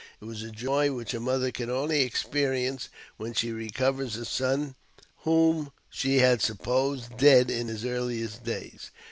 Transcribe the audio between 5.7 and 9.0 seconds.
she had supposed dead in his earliest days.